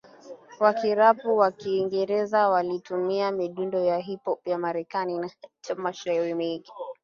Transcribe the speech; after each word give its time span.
Wakirapu 0.59 1.35
kwa 1.35 1.51
Kiingereza 1.51 2.49
walitumia 2.49 3.31
midundo 3.31 3.79
ya 3.85 3.97
hip 3.97 4.23
hop 4.23 4.47
ya 4.47 4.57
Marekani 4.57 5.19
na 5.19 5.29
hata 5.61 5.75
mashairi 5.81 6.19
wengi 6.33 6.71